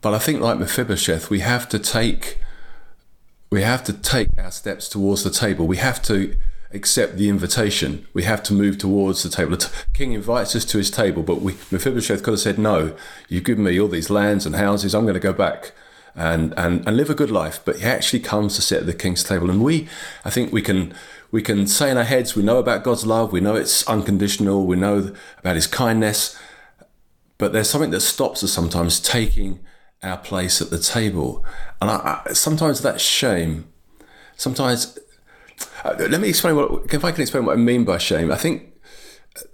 [0.00, 2.38] But I think, like Mephibosheth, we have to take
[3.50, 5.66] we have to take our steps towards the table.
[5.66, 6.36] We have to
[6.72, 8.06] accept the invitation.
[8.12, 9.56] We have to move towards the table.
[9.56, 12.94] The king invites us to his table, but we, Mephibosheth could have said, No,
[13.28, 15.72] you've given me all these lands and houses, I'm going to go back
[16.14, 17.60] and, and, and live a good life.
[17.64, 19.50] But he actually comes to sit at the king's table.
[19.50, 19.88] And we,
[20.24, 20.94] I think we can,
[21.30, 24.66] we can say in our heads, we know about God's love, we know it's unconditional,
[24.66, 26.38] we know about his kindness,
[27.38, 29.60] but there's something that stops us sometimes taking
[30.02, 31.44] our place at the table.
[31.80, 33.68] And I, I, sometimes that's shame.
[34.36, 34.98] Sometimes,
[35.84, 38.30] uh, let me explain what, if I can explain what I mean by shame.
[38.30, 38.72] I think,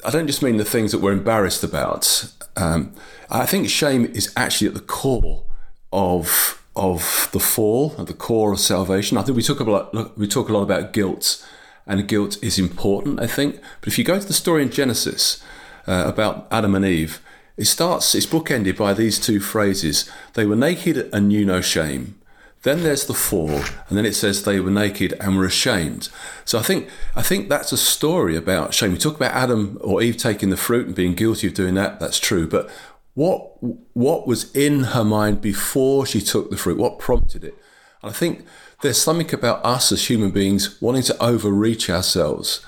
[0.04, 2.32] I don't just mean the things that we're embarrassed about.
[2.56, 2.94] Um,
[3.30, 5.44] I think shame is actually at the core
[5.92, 9.16] of of the fall at the core of salvation.
[9.16, 11.46] I think we talk about we talk a lot about guilt,
[11.86, 13.20] and guilt is important.
[13.20, 15.42] I think, but if you go to the story in Genesis
[15.86, 17.20] uh, about Adam and Eve,
[17.56, 18.14] it starts.
[18.14, 22.16] It's bookended by these two phrases: "They were naked and knew no shame."
[22.64, 26.08] Then there's the fall, and then it says they were naked and were ashamed.
[26.46, 28.92] So I think I think that's a story about shame.
[28.92, 32.00] We talk about Adam or Eve taking the fruit and being guilty of doing that.
[32.00, 32.70] That's true, but
[33.12, 33.62] what
[33.94, 36.78] what was in her mind before she took the fruit?
[36.78, 37.54] What prompted it?
[38.02, 38.46] And I think
[38.80, 42.64] there's something about us as human beings wanting to overreach ourselves,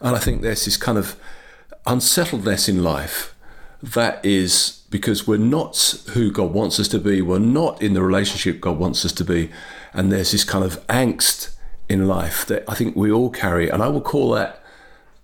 [0.00, 1.16] and I think there's this kind of
[1.86, 3.34] unsettledness in life
[3.82, 7.22] that is because we're not who God wants us to be.
[7.22, 9.50] We're not in the relationship God wants us to be,
[9.92, 11.54] and there's this kind of angst
[11.88, 14.62] in life that I think we all carry, and I will call that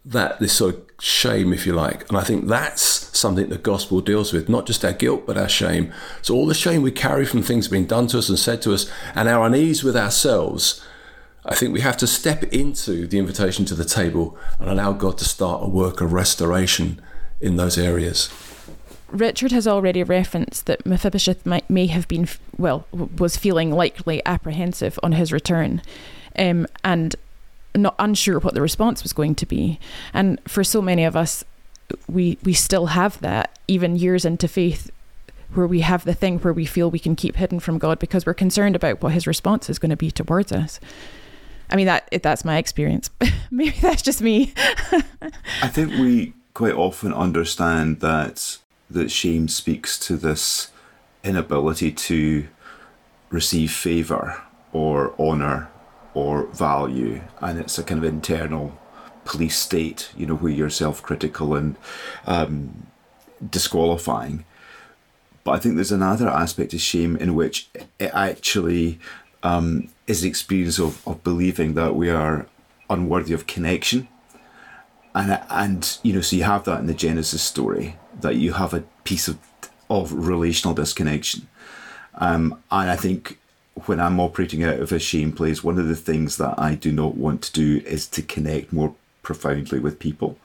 [0.06, 2.08] that this sort of shame, if you like.
[2.08, 2.80] And I think that's
[3.18, 5.92] something the gospel deals with, not just our guilt, but our shame.
[6.22, 8.72] So all the shame we carry from things being done to us and said to
[8.72, 10.80] us, and our unease with ourselves,
[11.44, 15.18] I think we have to step into the invitation to the table and allow God
[15.18, 17.00] to start a work of restoration
[17.40, 18.30] in those areas.
[19.08, 24.98] Richard has already referenced that Mephibosheth might, may have been, well, was feeling likely apprehensive
[25.02, 25.82] on his return.
[26.38, 27.16] Um, and
[27.74, 29.78] not unsure what the response was going to be.
[30.12, 31.44] And for so many of us,
[32.08, 34.90] we we still have that even years into faith
[35.54, 38.26] where we have the thing where we feel we can keep hidden from God because
[38.26, 40.80] we're concerned about what his response is going to be towards us.
[41.70, 43.10] I mean that that's my experience.
[43.50, 44.52] Maybe that's just me.
[45.62, 48.58] I think we quite often understand that
[48.90, 50.70] that shame speaks to this
[51.24, 52.46] inability to
[53.30, 55.68] receive favor or honor
[56.14, 58.78] or value, and it's a kind of internal
[59.24, 61.76] police state, you know, where you're self-critical and
[62.26, 62.86] um,
[63.50, 64.44] disqualifying.
[65.44, 67.68] But I think there's another aspect of shame in which
[67.98, 68.98] it actually
[69.42, 72.46] um, is the experience of, of believing that we are
[72.88, 74.08] unworthy of connection.
[75.14, 78.74] And, and you know, so you have that in the Genesis story that you have
[78.74, 79.38] a piece of
[79.88, 81.48] of relational disconnection.
[82.14, 83.38] Um, and I think
[83.86, 86.90] when I'm operating out of a shame place, one of the things that I do
[86.90, 90.38] not want to do is to connect more profoundly with people.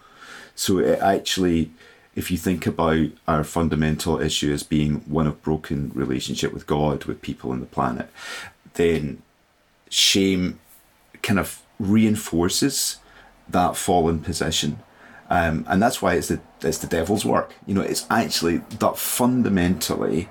[0.54, 1.72] So it actually,
[2.14, 7.06] if you think about our fundamental issue as being one of broken relationship with God,
[7.06, 8.10] with people and the planet,
[8.74, 9.22] then
[9.90, 10.60] shame
[11.24, 12.98] kind of reinforces
[13.48, 14.80] that fallen position.
[15.32, 17.56] Um, and that's why it's the it's the devil's work.
[17.66, 20.28] You know, it's actually that fundamentally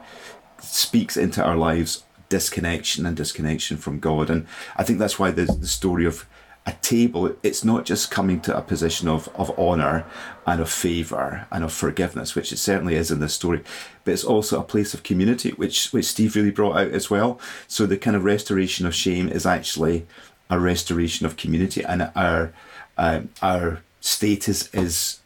[0.60, 4.28] speaks into our lives disconnection and disconnection from God.
[4.28, 6.26] And I think that's why the, the story of
[6.66, 10.04] a table, it's not just coming to a position of, of honour
[10.46, 13.62] and of favour and of forgiveness, which it certainly is in this story,
[14.04, 17.40] but it's also a place of community, which, which Steve really brought out as well.
[17.66, 20.06] So the kind of restoration of shame is actually
[20.50, 22.52] a restoration of community, and our
[22.98, 25.20] um, our status is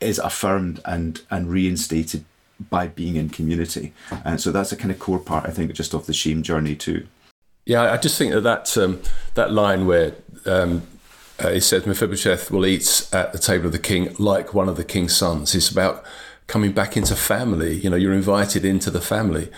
[0.00, 2.24] is affirmed and and reinstated
[2.68, 3.92] by being in community.
[4.24, 6.76] And so that's a kind of core part, I think, just of the shame journey
[6.76, 7.06] too.
[7.64, 9.00] Yeah, I just think that that, um,
[9.34, 10.82] that line where um,
[11.42, 14.76] uh, it says Mephibosheth will eat at the table of the king like one of
[14.76, 16.04] the king's sons is about
[16.48, 17.74] coming back into family.
[17.76, 19.50] You know, you're invited into the family.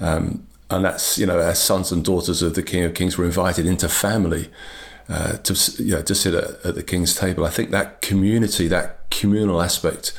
[0.00, 3.26] Um, and that's, you know, as sons and daughters of the King of Kings were
[3.26, 4.48] invited into family
[5.12, 7.44] uh, to, you know, to sit at, at, the King's table.
[7.44, 10.12] I think that community, that communal aspect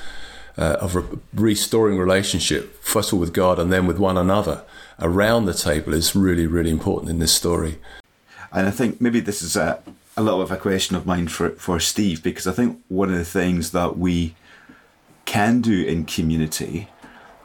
[0.57, 4.63] uh, of re- restoring relationship, first of all with God and then with one another
[4.99, 7.79] around the table is really, really important in this story.
[8.51, 9.81] And I think maybe this is a,
[10.15, 13.17] a little of a question of mine for, for Steve, because I think one of
[13.17, 14.35] the things that we
[15.25, 16.87] can do in community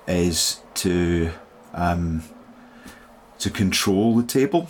[0.06, 1.30] is to
[1.72, 2.24] um,
[3.38, 4.68] to control the table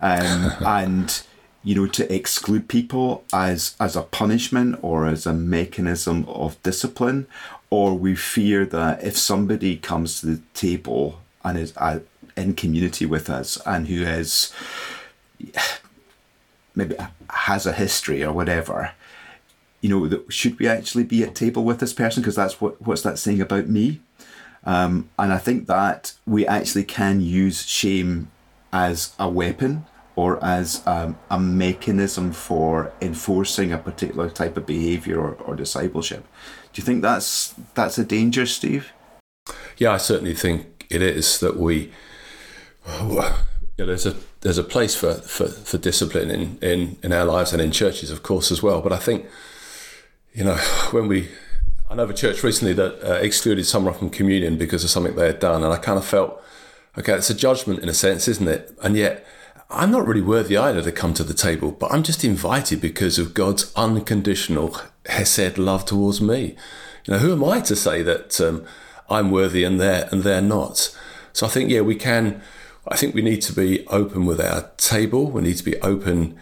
[0.00, 1.22] um, and
[1.62, 7.26] you know to exclude people as as a punishment or as a mechanism of discipline
[7.68, 12.00] or we fear that if somebody comes to the table and is uh,
[12.36, 14.52] in community with us and who is
[16.74, 16.96] maybe
[17.30, 18.92] has a history or whatever
[19.80, 22.22] you know that should we actually be at table with this person?
[22.22, 24.00] Because that's what what's that saying about me?
[24.64, 28.30] Um, and I think that we actually can use shame
[28.72, 29.86] as a weapon
[30.20, 36.22] or as um, a mechanism for enforcing a particular type of behavior or, or discipleship.
[36.72, 38.92] Do you think that's that's a danger, Steve?
[39.78, 41.90] Yeah, I certainly think it is that we.
[43.78, 47.52] Know, there's a there's a place for, for, for discipline in, in, in our lives
[47.52, 48.82] and in churches, of course, as well.
[48.82, 49.26] But I think,
[50.34, 50.56] you know,
[50.90, 51.28] when we
[51.90, 55.16] I know of a church recently that uh, excluded someone from communion because of something
[55.16, 56.40] they had done, and I kind of felt,
[56.96, 58.76] okay, it's a judgment in a sense, isn't it?
[58.82, 59.26] And yet,
[59.70, 63.18] I'm not really worthy either to come to the table, but I'm just invited because
[63.18, 66.56] of God's unconditional hesed love towards me.
[67.04, 68.64] You know, who am I to say that um,
[69.08, 70.96] I'm worthy and they're and they're not?
[71.32, 72.42] So I think, yeah, we can.
[72.88, 75.30] I think we need to be open with our table.
[75.30, 76.36] We need to be open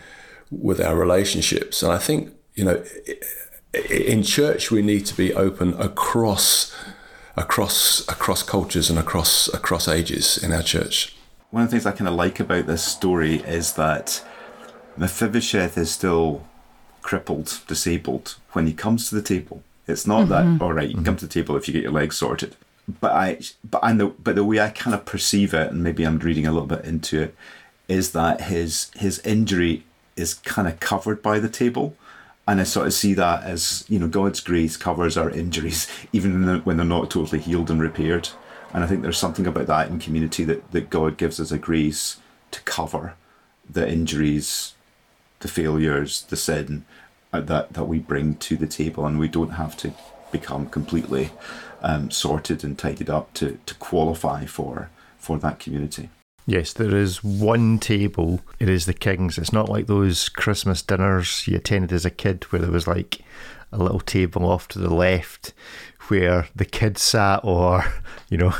[0.51, 2.83] with our relationships, and I think you know
[3.91, 6.75] in church we need to be open across
[7.37, 11.18] across across cultures and across across ages in our church.
[11.51, 14.25] One of the things I kind of like about this story is that
[14.97, 16.47] Mephibosheth is still
[17.01, 19.63] crippled, disabled when he comes to the table.
[19.87, 20.59] It's not mm-hmm.
[20.59, 20.89] that all right.
[20.89, 21.05] You mm-hmm.
[21.05, 22.57] come to the table if you get your legs sorted.
[23.01, 26.05] But I, but I know, but the way I kind of perceive it, and maybe
[26.05, 27.35] I'm reading a little bit into it,
[27.87, 29.85] is that his his injury
[30.17, 31.97] is kind of covered by the table
[32.49, 36.61] and I sort of see that as you know God's grace covers our injuries even
[36.65, 38.31] when they're not totally healed and repaired.
[38.73, 41.59] And I think there's something about that in community that, that God gives us a
[41.59, 42.19] grace
[42.51, 43.15] to cover
[43.69, 44.75] the injuries,
[45.41, 46.85] the failures, the sin
[47.33, 49.93] uh, that, that we bring to the table, and we don't have to
[50.31, 51.31] become completely
[51.83, 56.09] um, sorted and tidied up to, to qualify for for that community.
[56.47, 58.41] Yes, there is one table.
[58.59, 59.37] It is the king's.
[59.37, 63.19] It's not like those Christmas dinners you attended as a kid where there was like
[63.73, 65.53] a little table off to the left
[66.09, 67.85] where the kids sat or,
[68.31, 68.55] you know,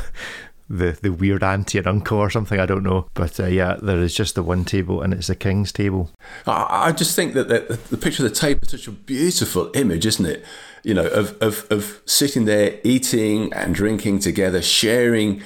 [0.69, 2.59] the, the weird auntie and uncle or something.
[2.59, 3.07] I don't know.
[3.13, 6.11] But uh, yeah, there is just the one table and it's the king's table.
[6.45, 10.05] I, just think that the, the picture of the table is such a beautiful image,
[10.05, 10.45] isn't it?
[10.83, 15.41] You know, of, of, of sitting there eating and drinking together, sharing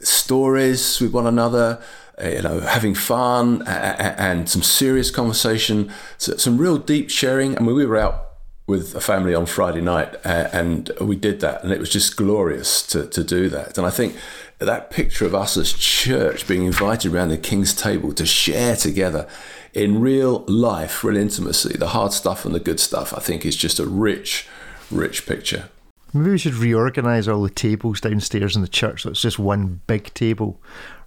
[0.00, 1.82] stories with one another,
[2.22, 7.56] uh, you know, having fun and some serious conversation, some real deep sharing.
[7.58, 8.27] I mean, we were out
[8.68, 12.16] with a family on Friday night uh, and we did that, and it was just
[12.16, 13.78] glorious to, to do that.
[13.78, 14.14] And I think
[14.58, 19.26] that picture of us as church being invited around the king's table to share together
[19.72, 23.56] in real life, real intimacy, the hard stuff and the good stuff, I think is
[23.56, 24.46] just a rich,
[24.90, 25.70] rich picture.
[26.12, 29.80] Maybe we should reorganise all the tables downstairs in the church so it's just one
[29.86, 30.60] big table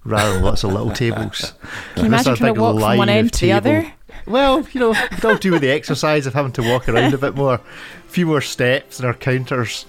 [0.03, 1.53] rather than lots of little tables.
[1.93, 3.93] Can you imagine trying to walk from one end to the other?
[4.25, 7.35] Well, you know, will do with the exercise of having to walk around a bit
[7.35, 7.59] more, a
[8.07, 9.85] few more steps in our counters.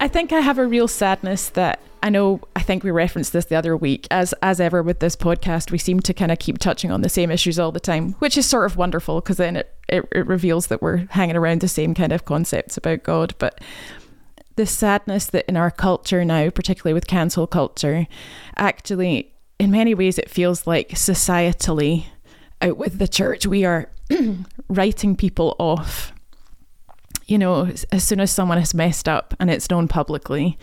[0.00, 3.44] I think I have a real sadness that I know I think we referenced this
[3.44, 4.08] the other week.
[4.10, 7.08] As as ever with this podcast, we seem to kind of keep touching on the
[7.08, 10.26] same issues all the time, which is sort of wonderful because then it, it, it
[10.26, 13.34] reveals that we're hanging around the same kind of concepts about God.
[13.38, 13.60] But
[14.56, 18.08] the sadness that in our culture now, particularly with cancel culture,
[18.56, 22.06] actually in many ways it feels like societally
[22.62, 23.90] out with the church, we are
[24.68, 26.12] writing people off.
[27.26, 30.58] You know, as soon as someone has messed up and it's known publicly,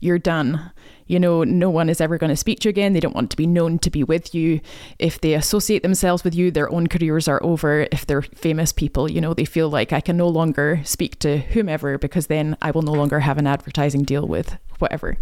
[0.00, 0.70] you're done.
[1.06, 2.94] You know, no one is ever going to speak to you again.
[2.94, 4.60] They don't want to be known to be with you.
[4.98, 7.86] If they associate themselves with you, their own careers are over.
[7.92, 11.38] If they're famous people, you know, they feel like I can no longer speak to
[11.38, 15.18] whomever because then I will no longer have an advertising deal with whatever.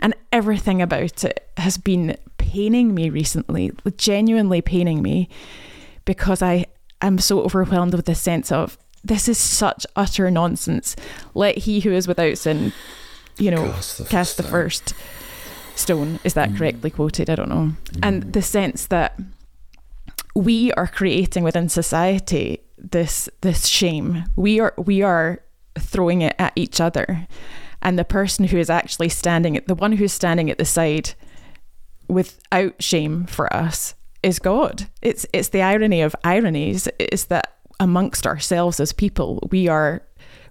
[0.00, 5.30] And everything about it has been paining me recently, genuinely paining me
[6.04, 6.66] because I
[7.00, 10.94] am so overwhelmed with the sense of this is such utter nonsense.
[11.34, 12.72] Let he who is without sin,
[13.36, 14.94] you know, cast the, cast the first
[15.74, 16.20] stone.
[16.24, 16.58] Is that mm.
[16.58, 17.28] correctly quoted?
[17.28, 17.72] I don't know.
[17.92, 17.98] Mm.
[18.02, 19.18] And the sense that
[20.34, 24.24] we are creating within society this this shame.
[24.36, 25.42] We are we are
[25.78, 27.26] throwing it at each other.
[27.80, 31.14] And the person who is actually standing at the one who's standing at the side
[32.08, 34.88] without shame for us is God.
[35.00, 40.02] It's it's the irony of ironies is that amongst ourselves as people, we are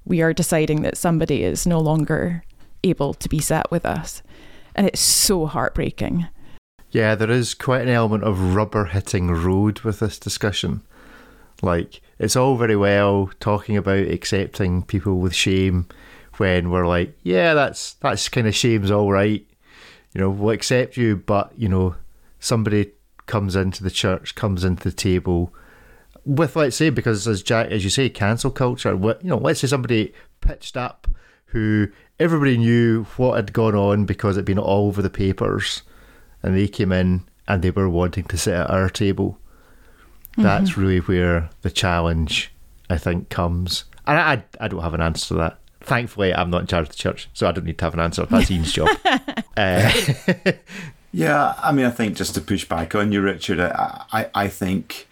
[0.05, 2.43] we are deciding that somebody is no longer
[2.83, 4.21] able to be sat with us.
[4.75, 6.27] And it's so heartbreaking.
[6.91, 10.81] Yeah, there is quite an element of rubber hitting road with this discussion.
[11.61, 15.87] Like, it's all very well talking about accepting people with shame
[16.37, 19.45] when we're like, yeah, that's that's kind of shame's all right.
[20.13, 21.95] You know, we'll accept you, but you know,
[22.39, 22.91] somebody
[23.31, 25.53] comes into the church, comes into the table
[26.25, 28.91] with let's say because as Jack as you say, cancel culture.
[28.91, 31.07] You know, let's say somebody pitched up
[31.45, 31.87] who
[32.19, 35.81] everybody knew what had gone on because it'd been all over the papers,
[36.43, 39.37] and they came in and they were wanting to sit at our table.
[40.33, 40.43] Mm-hmm.
[40.43, 42.51] That's really where the challenge,
[42.89, 43.85] I think, comes.
[44.05, 45.59] And I, I don't have an answer to that.
[45.79, 48.01] Thankfully, I'm not in charge of the church, so I don't need to have an
[48.01, 48.25] answer.
[48.25, 48.89] That's Ian's job.
[49.57, 49.91] Uh,
[51.11, 54.47] yeah, I mean, I think just to push back on you, Richard, I, I, I
[54.47, 55.07] think,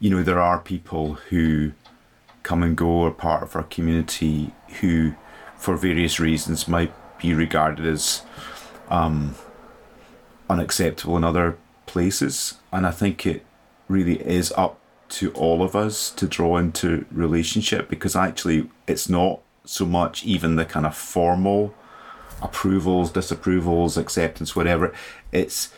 [0.00, 1.72] you know, there are people who
[2.42, 5.14] come and go, are part of our community who
[5.62, 8.22] for various reasons, might be regarded as
[8.90, 9.36] um,
[10.50, 12.58] unacceptable in other places.
[12.72, 13.46] And I think it
[13.86, 14.80] really is up
[15.10, 20.56] to all of us to draw into relationship because actually it's not so much even
[20.56, 21.74] the kind of formal
[22.42, 24.92] approvals, disapprovals, acceptance, whatever.
[25.30, 25.72] It's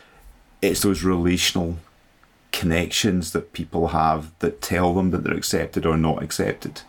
[0.63, 1.77] it's those relational
[2.53, 6.81] connections that people have that tell them that they're accepted or not accepted.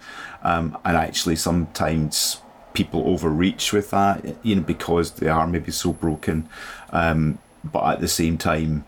[0.43, 2.41] Um, and actually, sometimes
[2.73, 6.47] people overreach with that, you know, because they are maybe so broken.
[6.91, 8.85] Um, but at the same time,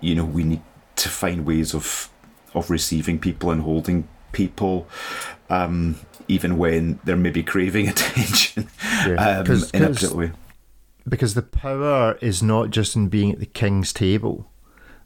[0.00, 0.62] you know, we need
[0.96, 2.08] to find ways of
[2.54, 4.86] of receiving people and holding people,
[5.50, 5.98] um,
[6.28, 8.68] even when they're maybe craving attention
[9.06, 9.40] yeah.
[9.40, 10.32] um, in a particular way.
[11.08, 14.50] Because the power is not just in being at the king's table.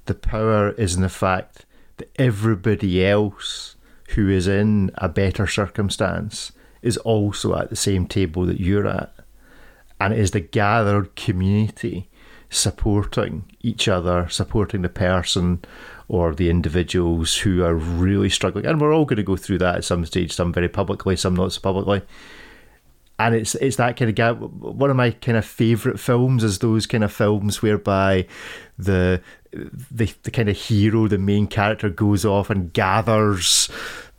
[0.07, 1.67] The power is in the fact
[1.99, 3.77] that everybody else
[4.11, 6.53] who is in a better circumstance
[6.83, 9.15] is also at the same table that you're at.
[10.01, 12.10] And it is the gathered community
[12.51, 15.65] supporting each other, supporting the person
[16.09, 18.67] or the individuals who are really struggling.
[18.67, 21.35] And we're all going to go through that at some stage, some very publicly, some
[21.35, 22.03] not so publicly.
[23.21, 24.39] And it's it's that kind of gap.
[24.39, 28.27] One of my kind of favourite films is those kind of films whereby
[28.79, 29.21] the
[29.53, 33.69] the the kind of hero, the main character, goes off and gathers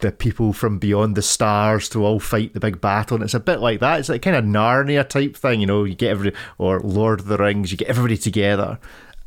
[0.02, 3.16] the people from beyond the stars to all fight the big battle.
[3.16, 4.00] And it's a bit like that.
[4.00, 7.28] It's like kind of Narnia type thing, you know, you get every, or Lord of
[7.28, 8.80] the Rings, you get everybody together.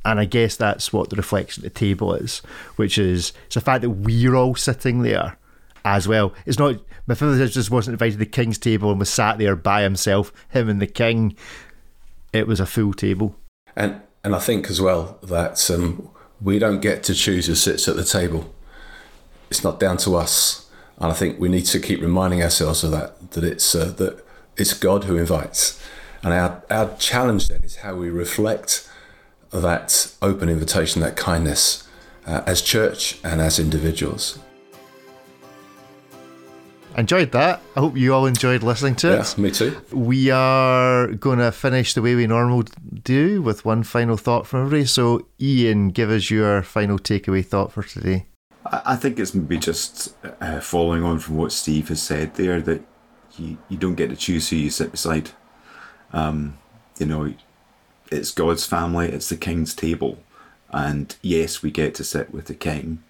[0.05, 2.41] And I guess that's what the reflection at the table is,
[2.77, 5.39] which is it's the fact that we're all sitting there
[5.85, 6.35] as well.
[6.45, 9.57] It's not, my father just wasn't invited to the king's table and was sat there
[9.57, 11.37] by himself, him and the king.
[12.33, 13.37] It was a full table.
[13.75, 16.11] And, and I think as well that um,
[16.41, 18.53] we don't get to choose who sits at the table.
[19.51, 20.64] It's not down to us
[20.99, 24.25] and I think we need to keep reminding ourselves of that, that it's, uh, that
[24.57, 25.81] it's God who invites.
[26.23, 28.89] And our, our challenge then is how we reflect
[29.51, 31.89] that open invitation, that kindness
[32.27, 34.39] uh, as church and as individuals.
[36.97, 37.61] Enjoyed that.
[37.75, 39.17] I hope you all enjoyed listening to it.
[39.37, 39.77] Yeah, me too.
[39.91, 42.69] We are going to finish the way we normally
[43.03, 44.87] do with one final thought from everybody.
[44.87, 48.27] So, Ian, give us your final takeaway thought for today.
[48.67, 52.83] I think it's maybe just uh, following on from what Steve has said there that
[53.37, 55.31] you, you don't get to choose who you sit beside.
[56.13, 56.57] Um,
[56.99, 57.35] you know,
[58.11, 60.19] it's God's family, it's the king's table.
[60.71, 63.03] And yes, we get to sit with the king,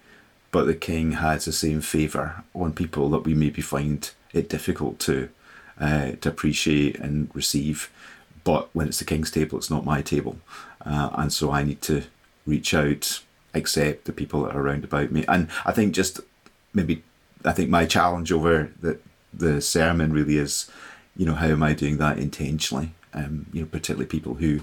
[0.51, 4.99] but the king has the same favour on people that we maybe find it difficult
[4.99, 5.29] to
[5.79, 7.91] uh, to appreciate and receive.
[8.43, 10.37] But when it's the king's table, it's not my table.
[10.85, 12.03] Uh, and so I need to
[12.45, 13.21] reach out,
[13.55, 15.25] accept the people that are around about me.
[15.27, 16.19] And I think just
[16.73, 17.03] maybe
[17.43, 18.99] I think my challenge over the
[19.33, 20.69] the sermon really is,
[21.17, 22.91] you know, how am I doing that intentionally?
[23.13, 24.61] Um, you know, particularly people who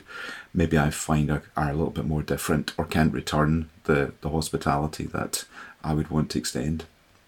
[0.52, 4.28] maybe I find are, are a little bit more different or can't return the, the
[4.28, 5.44] hospitality that
[5.82, 6.84] I would want to extend.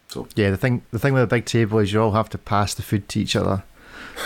[0.09, 2.39] So yeah, the thing the thing with a big table is you all have to
[2.39, 3.65] pass the food to each other.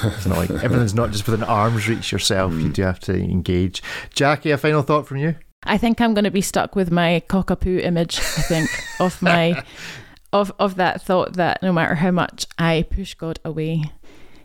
[0.03, 2.53] It's not like everything's not just within arm's reach yourself.
[2.53, 2.63] Mm.
[2.63, 3.83] You do have to engage.
[4.13, 5.37] Jackie, a final thought from you?
[5.69, 8.19] I think I'm going to be stuck with my cockapoo image.
[8.19, 9.63] I think of my
[10.33, 13.85] of of that thought that no matter how much I push God away,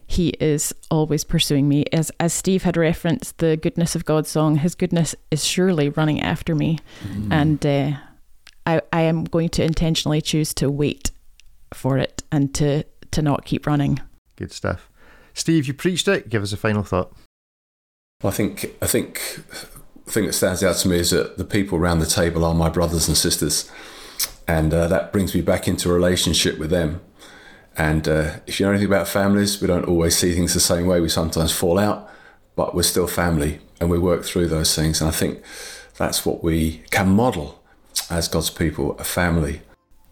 [0.05, 1.85] He is always pursuing me.
[1.91, 6.21] As as Steve had referenced the goodness of God song, His goodness is surely running
[6.21, 7.31] after me, mm.
[7.31, 7.97] and uh,
[8.65, 11.11] I I am going to intentionally choose to wait
[11.73, 13.99] for it and to to not keep running.
[14.35, 14.89] Good stuff,
[15.33, 15.67] Steve.
[15.67, 16.29] You preached it.
[16.29, 17.13] Give us a final thought.
[18.21, 19.19] Well, I think I think
[19.49, 22.53] the thing that stands out to me is that the people around the table are
[22.53, 23.69] my brothers and sisters
[24.47, 27.01] and uh, that brings me back into a relationship with them.
[27.77, 30.85] And uh, if you know anything about families, we don't always see things the same
[30.85, 30.99] way.
[30.99, 32.09] We sometimes fall out,
[32.55, 35.01] but we're still family, and we work through those things.
[35.01, 35.41] And I think
[35.97, 37.63] that's what we can model
[38.09, 39.61] as God's people, a family.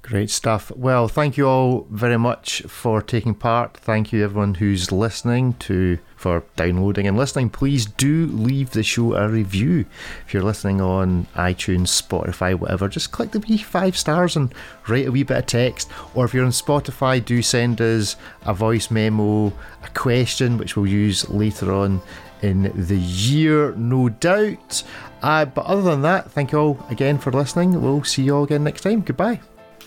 [0.03, 0.71] Great stuff.
[0.75, 3.77] Well, thank you all very much for taking part.
[3.77, 7.49] Thank you everyone who's listening to for downloading and listening.
[7.49, 9.85] Please do leave the show a review.
[10.25, 14.53] If you're listening on iTunes, Spotify, whatever, just click the wee five stars and
[14.87, 15.89] write a wee bit of text.
[16.15, 19.47] Or if you're on Spotify, do send us a voice memo,
[19.83, 22.01] a question which we'll use later on
[22.41, 24.83] in the year, no doubt.
[25.21, 27.79] Uh, but other than that, thank you all again for listening.
[27.81, 29.01] We'll see you all again next time.
[29.01, 29.41] Goodbye.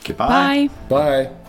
[0.04, 0.68] Goodbye.
[0.88, 1.26] Bye.
[1.26, 1.43] Bye.